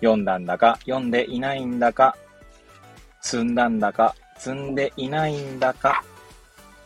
[0.00, 2.16] 読んだんだか、読んでいないんだか、
[3.20, 6.04] 積んだんだか、積んでいないんだか、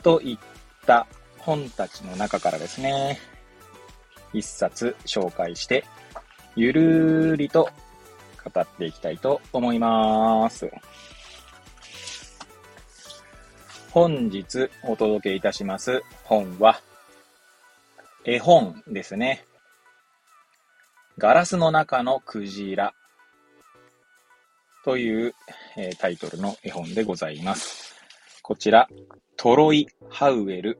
[0.02, 0.38] といっ
[0.86, 1.06] た
[1.38, 3.18] 本たちの中からですね、
[4.32, 5.84] 一冊紹介して、
[6.56, 7.68] ゆるーりと
[8.44, 10.70] 語っていきたいと思います。
[13.90, 16.80] 本日お届けいたします本は、
[18.24, 19.44] 絵本ですね。
[21.18, 22.94] ガラスの中のクジラ
[24.84, 25.34] という、
[25.76, 27.94] えー、タイトルの絵本でございます。
[28.42, 28.88] こちら、
[29.36, 30.78] トロイ・ハウエル、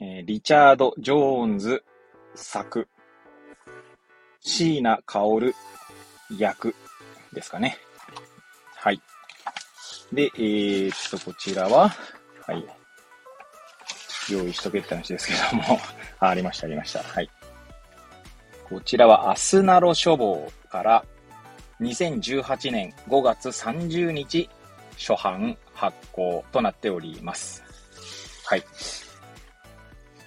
[0.00, 1.84] えー、リチャード・ジョーンズ
[2.34, 2.88] 作、
[4.40, 5.54] 椎名薫
[6.38, 6.74] 役
[7.32, 7.78] ですかね。
[8.76, 9.00] はい。
[10.12, 11.90] で、えー、っと、こちらは、
[12.46, 12.64] はい。
[14.30, 15.78] 用意しとけって話ですけども
[16.20, 17.02] あ、ありました、ありました。
[17.02, 17.30] はい。
[18.68, 21.04] こちらは、アスナロ書房から
[21.80, 24.48] 2018年5月30日
[24.98, 27.62] 初版発行となっております。
[28.44, 28.64] はい。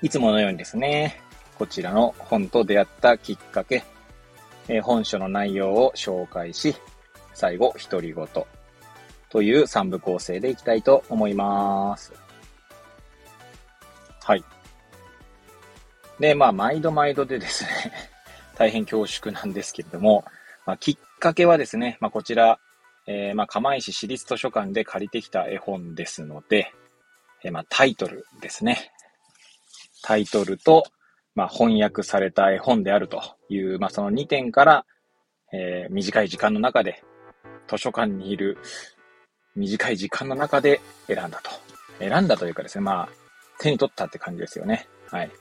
[0.01, 1.21] いつものようにですね、
[1.57, 3.83] こちらの本と出会ったきっかけ、
[4.67, 6.75] えー、本書の内容を紹介し、
[7.33, 8.27] 最後、独り言
[9.29, 12.13] という3部構成でいきたいと思います。
[14.23, 14.43] はい。
[16.19, 17.69] で、まあ、毎度毎度でですね
[18.55, 20.23] 大変恐縮なんですけれども、
[20.65, 22.59] まあ、きっかけはですね、まあ、こちら、
[23.07, 26.73] えー、まあ、釜石市立図書館で借りてきた絵本ですので、
[27.45, 28.91] えー、まあ、タイトルですね。
[30.01, 30.83] タイトルと、
[31.33, 34.85] まあ、翻訳された絵本であるという、まあ、その2点から、
[35.53, 37.01] えー、短い時間の中で、
[37.69, 38.57] 図書館にいる
[39.55, 41.51] 短い時間の中で選んだと。
[41.99, 43.09] 選んだというかですね、まあ、
[43.59, 44.89] 手に取ったって感じですよね。
[45.09, 45.31] はい。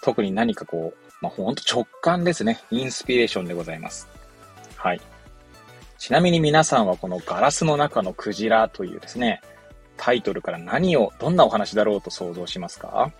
[0.00, 2.60] 特に何かこう、まあ、ほんと直感ですね。
[2.70, 4.21] インスピレーションでございます。
[4.82, 5.00] はい。
[5.96, 9.40] ちなみに皆さんはこのガラスの中のクジラというですね、
[9.96, 13.12] タイトルから何を、どんなお話だろうと想像しますか？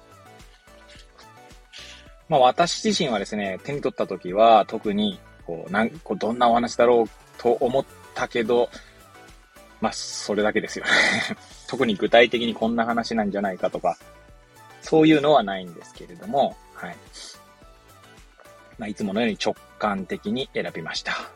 [2.28, 7.84] まあ私自身はですね、手に取った時は特にこう、なんこうどんなお話だろうと思っ
[8.14, 8.68] たけど、
[9.80, 10.90] まあそれだけですよね
[11.68, 13.96] 特に具体的にこんな話なんじゃないかとか、
[14.80, 16.96] そういうのはないんですけれども、はい。
[18.78, 21.30] まあいつものように直感的に選びました。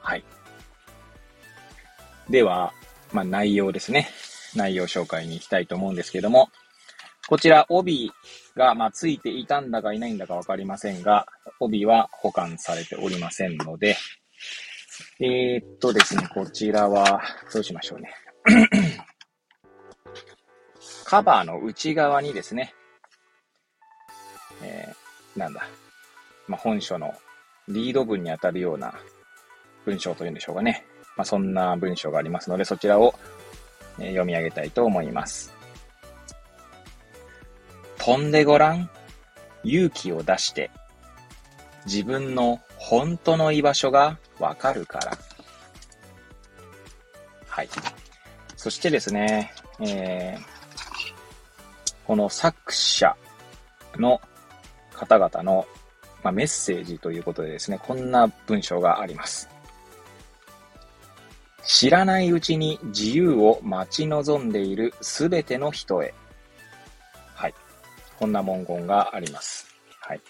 [0.00, 0.24] はい。
[2.28, 2.72] では、
[3.12, 4.08] まあ内容ですね。
[4.54, 6.48] 内容紹介に行きたいと思うんですけども、
[7.28, 8.10] こちら、帯
[8.56, 11.26] が、まあ、ついていたんだかいないんだかわかりませんが、
[11.60, 13.96] 帯は保管されておりませんので、
[15.20, 17.22] えー、っとですね、こちらは、
[17.52, 18.12] どうしましょうね。
[21.04, 22.74] カバーの内側にですね、
[24.62, 25.68] えー、なんだ、
[26.48, 27.14] まあ、本書の
[27.68, 28.94] リード文にあたるような
[29.84, 30.84] 文章というんでしょうかね。
[31.16, 33.14] まあ、そんな文章がありますので、そちらを、
[33.98, 35.52] えー、読み上げたいと思います。
[37.98, 38.88] 飛んでごらん。
[39.62, 40.70] 勇気を出して。
[41.84, 45.18] 自分の本当の居場所がわかるから。
[47.48, 47.68] はい。
[48.56, 50.42] そしてですね、えー、
[52.06, 53.16] この作者
[53.96, 54.20] の
[54.92, 55.66] 方々の、
[56.22, 59.48] まあ、メッセージということでですね、こんな文章があります。
[61.64, 66.14] 知らないうちに自由を待ち望んでいるすべての人へ。
[67.34, 67.54] はい
[68.18, 69.68] こんな文言があります。
[70.00, 70.20] はい。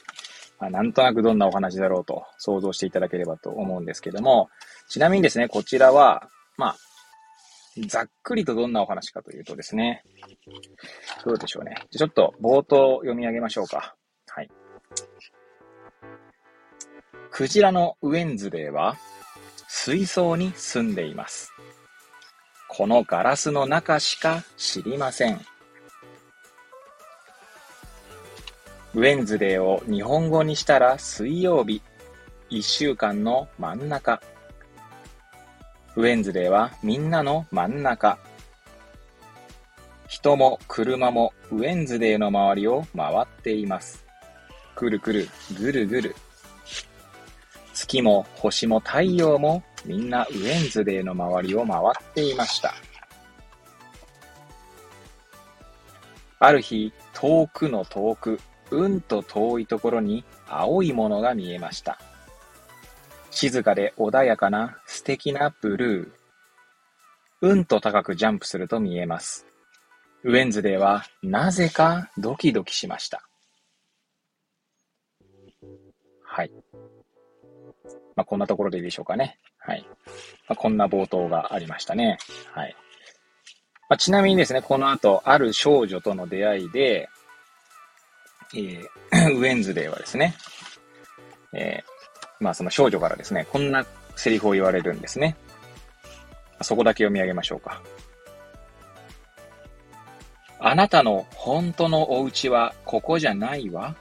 [0.60, 4.50] まあ、なんとなくどんなお話だろうと想像していただければと思うんですけども、
[4.88, 6.28] ちなみにですね、こちらは、
[6.58, 6.76] まあ、
[7.86, 10.02] ざっくりとどんなお話かというとですね、
[11.24, 11.76] どうでしょうね。
[11.90, 13.94] ちょっと冒頭読み上げましょうか。
[14.28, 14.50] はい。
[17.30, 18.96] クジラのウェンズデーは
[19.82, 21.54] 水槽に住んでいます。
[22.68, 25.40] このガラスの中しか知りません。
[28.94, 31.80] ウェンズデーを日本語にしたら水曜日、
[32.50, 34.20] 一週間の真ん中。
[35.96, 38.18] ウェンズデーはみんなの真ん中。
[40.08, 44.04] 人も車もウェンズデーの周りを回っています。
[44.76, 45.26] くるくる、
[45.58, 46.14] ぐるぐる。
[47.72, 52.74] 月も星も太陽もみんなウェンズデーの周りを回っていました。
[56.38, 58.40] ある日、遠くの遠く、
[58.70, 61.98] うんと遠いところに青いものが見えました。
[63.30, 67.48] 静かで穏やかな素敵なブルー。
[67.48, 69.46] うんと高くジャンプすると見えます。
[70.24, 73.22] ウェンズデーはなぜかドキドキしました。
[76.22, 76.52] はい。
[78.14, 79.38] まあ、こんなところでいいでしょうかね。
[79.60, 79.86] はい。
[80.48, 82.18] まあ、こんな冒頭がありましたね。
[82.52, 82.74] はい。
[83.88, 87.08] まあ、ちなみにですね、この後、ある少女との出会いで、
[88.54, 88.84] えー、
[89.36, 90.34] ウェンズデーはですね、
[91.52, 93.84] えー、まあその少女からですね、こんな
[94.16, 95.36] セリフを言われるんですね。
[96.62, 97.80] そこだけ読み上げましょうか。
[100.58, 103.94] あなたの本当のお家はここじゃないわ。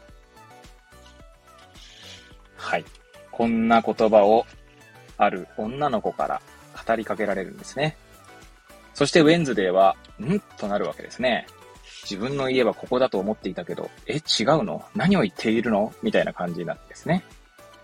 [2.58, 2.86] はい。
[3.32, 4.46] こんな言葉を
[5.20, 6.42] ある女の子から
[6.88, 7.96] 語りかけられるんですね。
[8.96, 10.40] そしてウェンズデーは、ん？
[10.58, 11.46] となるわけですね。
[12.04, 14.84] 自分の家はここだと思っていたけど、え、違うの？
[14.96, 15.94] 何を言っているの？
[16.02, 17.24] みたいな感じなんですね。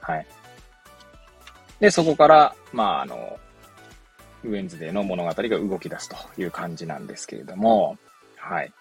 [0.01, 0.25] はい。
[1.79, 3.37] で、そこから、まあ、あの、
[4.43, 7.97] ウェンズデーの物語が動き出すという感じなんですけれども、
[8.37, 8.71] はい。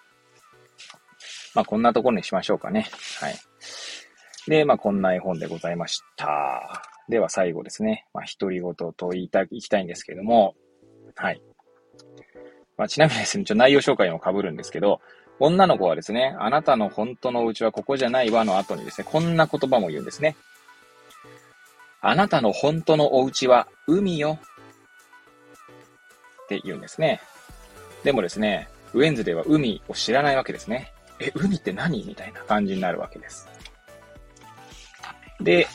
[1.53, 2.87] まあ、こんなところにしましょうかね。
[3.19, 3.35] はい。
[4.47, 6.83] で、まあ、こんな絵本でございました。
[7.09, 8.05] では、最後ですね。
[8.13, 10.55] まあ、独り言と言いたい、きたいんですけれども、
[11.15, 11.41] はい。
[12.77, 15.01] まあ、ちなみにですね、ちょ内容紹介も被るんですけど、
[15.39, 20.35] 女の子はですね、あなたの本当のお家はここじゃないわの後にですね、こんな言葉も言うんですね。
[22.01, 24.37] あなたの本当のお家は海よ。
[26.43, 27.19] って言うんですね。
[28.03, 30.93] でもですね、ウェンズデーは海を知らないわけですね。
[31.19, 32.05] え、海って何？
[32.05, 33.49] みたいな感じになるわけです。
[35.41, 35.67] で、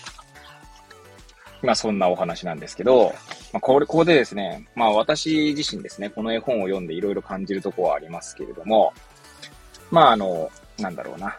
[1.63, 3.15] まあそんなお話なんですけど、
[3.53, 8.93] まあこれ、ここでですね、まあ私自身ですね、この絵本を読んでいろいろ感じるとこはありますけれども、
[9.91, 11.39] まああの、なんだろうな。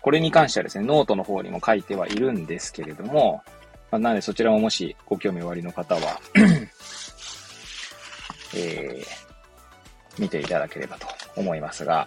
[0.00, 3.42] これに関してはですね、ノートの方にも書いてはいるんですけれども、
[3.90, 6.20] まあ、なのでそちらももしご興味おありの方は
[8.54, 12.06] えー、見ていただければと思いますが、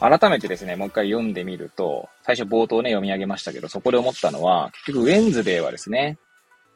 [0.00, 6.18] 改めてですね、もう一回読んでみると、最初冒頭ね、読み上げましたけど、そこで思ったのは、結局ウェンズデーはですね、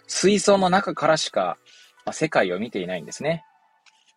[0.07, 1.57] 水槽の中からしか、
[2.05, 3.43] まあ、世界を見ていないんですね。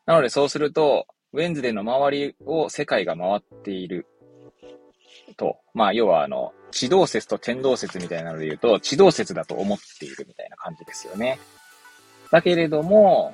[0.06, 4.06] なのでそうすると、ウェンズデーの周りを世界が回っている
[5.38, 5.58] と。
[5.74, 11.40] まあ、要はあの、地動説と天動説みたいなので言うと、地動説だと思っているみたいな感じですよね。
[12.32, 13.34] だけれども、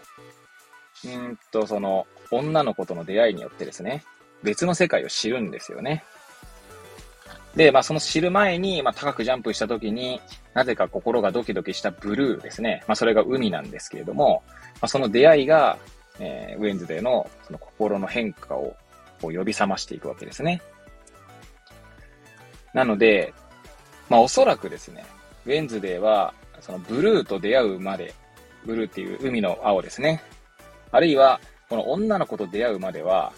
[1.05, 4.03] うんと、その、女の子との出会いによってですね、
[4.43, 6.03] 別の世界を知るんですよね。
[7.55, 10.21] で、まあその知る前に、まあ高くジャンプした時に、
[10.53, 12.83] なぜか心がドキドキしたブルーですね。
[12.87, 14.43] まあそれが海なんですけれども、
[14.75, 15.77] まあ、その出会いが、
[16.19, 18.75] えー、ウェンズデーのその心の変化を
[19.21, 20.61] こう呼び覚ましていくわけですね。
[22.73, 23.33] なので、
[24.09, 25.05] まあおそらくですね、
[25.45, 28.13] ウェンズデーは、そのブルーと出会うまで、
[28.65, 30.23] ブルーっていう海の青ですね。
[30.91, 33.33] あるいは、この女の子と出会うまでは、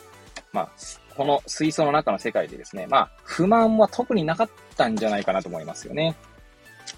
[0.55, 0.69] まあ、
[1.15, 6.15] この水槽の中の世界でですね、まあ、不満は特になかったんじゃないかなと思いますよね。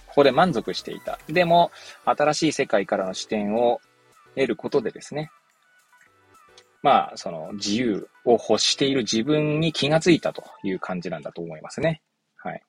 [0.06, 1.20] ここで満足していた。
[1.28, 1.72] でも、
[2.06, 3.82] 新しい世界からの視点を
[4.36, 5.32] 得ることでですね、
[6.84, 12.04] まあ、その自由を欲している自分に気がついたという感じなんだと思いますね。
[12.36, 12.62] はい。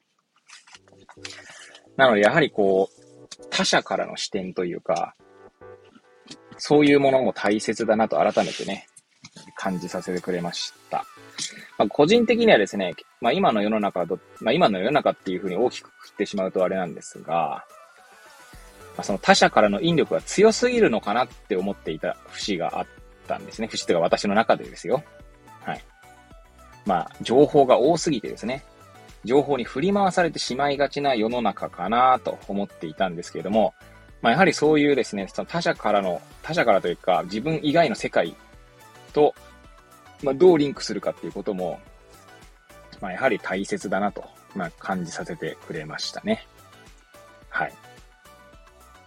[1.96, 5.14] なので、やはりこう、他者からの視点というか、
[6.56, 8.86] そういうものも大切だなと改めてね、
[9.58, 11.04] 感じさせてくれました。
[11.76, 17.64] まあ、個人的にはですね、まあ、今の世の中ど、まあ、今の世の中っていうふうに大きく振ってしまうとあれなんですが、
[18.96, 22.86] まあ、その他者からの引力が強すぎるのかなって思っていた節があっ
[23.26, 23.68] たんですね。
[23.68, 25.02] 節というか私の中でですよ。
[25.62, 25.84] はい。
[26.86, 28.64] まあ、情報が多すぎてですね、
[29.24, 33.74] 情報に振り回されてしまいがちな世の中かなと思っていたんですけれども、
[34.22, 38.36] まあ、やはりそういうですね、その他者からの、他者からというか、自分以外の世界
[39.12, 39.34] と、
[40.22, 41.80] まあ、どうリンクするかっていうことも、
[43.00, 44.24] まあ、やはり大切だなと、
[44.54, 46.46] まあ、感じさせてくれましたね。
[47.48, 47.74] はい。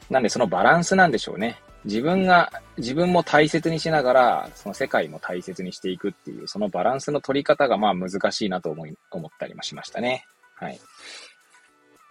[0.10, 1.60] なんでそのバランスなんでしょうね。
[1.84, 10.26] 自分が、自分も大切にしながら、その世界も大切にしていくっていう、そのバランスの取り方がまあ難しいなと思い、思ったりもしましたね。
[10.56, 10.80] はい。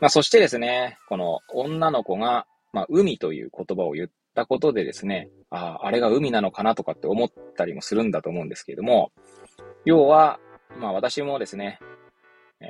[0.00, 9.12] まあそしてですね、この女の子が、まあ海という言葉を言ったことでですね、ああ、あれが海なのかなとかって思ったりもするんだと思うんですけれども、
[9.84, 10.38] 要は、
[10.78, 11.78] まあ私もですね、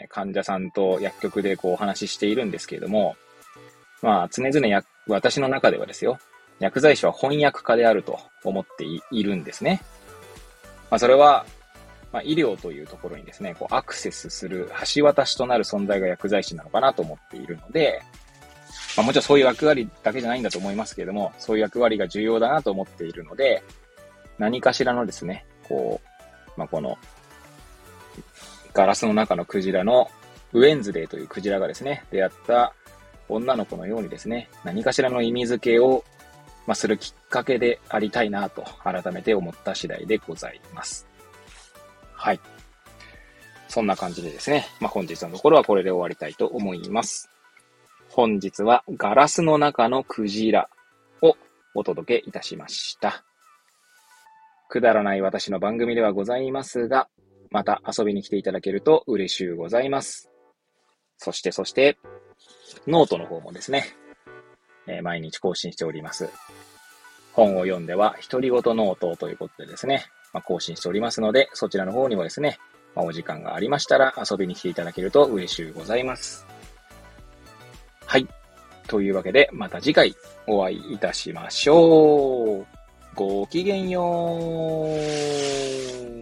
[0.08, 3.16] 患者さんと薬局でこうお話ししているんですけれども、
[4.02, 6.18] まあ、常々や、私の中ではですよ、
[6.58, 9.82] 薬剤師は翻訳家であると思っているんですね。
[10.90, 11.44] まあ、それは、
[12.12, 18.02] まあ、医療というところにですね、こう、アクセスする橋渡しとなる存在が薬剤師なのかなと思っているので、
[18.96, 23.62] まあ、もちろんそういう役割だけじゃないんだと思いますけれども、そういう役割が重要だなと思っているので、
[24.38, 26.10] 何かしらのですね、こう、
[26.58, 26.98] まあ、この、
[28.72, 30.10] ガラスの中のクジラの
[30.52, 32.74] ウェンズデーというクジラがですね、出会った
[33.28, 36.04] 女の子のようにですね、何かしらの意味付けを、
[36.66, 41.06] まあ、するきっかけでありたいなと改めて思った次第でございます。
[42.14, 42.40] はい。
[43.68, 47.30] そんな感じでですね、まあ、本日のところはこれで終わりたいと思います。
[48.12, 50.68] 本日はガラスの中のクジラ
[51.22, 51.36] を
[51.76, 53.24] お届けいたしました。
[54.68, 57.08] くだらない私の番組ではございますが、
[57.50, 60.28] また遊びに来ていただけると嬉しゅうございます。
[61.18, 61.98] そしてそして、
[62.88, 63.84] ノートの方もですね、
[64.88, 66.28] えー、毎日更新しております。
[67.32, 72.58] 本を読んでは、独り言ノートということでですね、まあ、更新しておりますので、そちらの方にもですね、
[72.96, 76.44] まあ、お時間がありましたら遊びに来ていただけると嬉しゅうございます。
[78.10, 78.26] はい。
[78.88, 80.16] というわけで、また次回
[80.48, 82.66] お会いいたしましょう。
[83.14, 86.19] ごきげんよう。